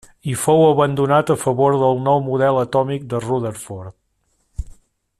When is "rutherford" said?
3.29-4.71